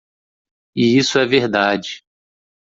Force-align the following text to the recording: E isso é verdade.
E 0.75 0.97
isso 0.97 1.19
é 1.19 1.27
verdade. 1.27 2.03